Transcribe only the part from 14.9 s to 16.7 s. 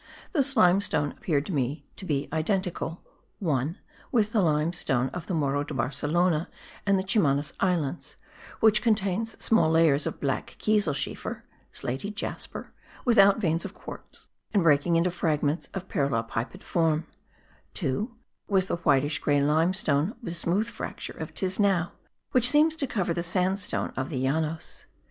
into fragments of parallelopiped